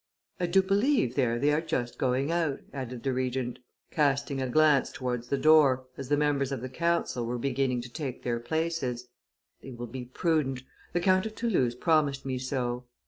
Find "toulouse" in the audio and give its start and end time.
11.35-11.75